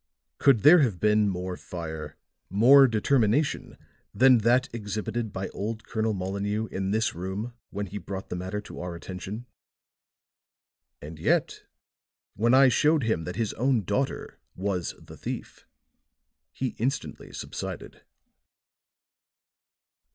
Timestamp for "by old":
5.31-5.83